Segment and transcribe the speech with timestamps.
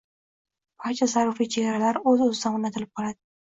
[0.85, 3.21] barcha zaruriy chegaralar o‘z-o‘zidan o‘rnatilib qoladi.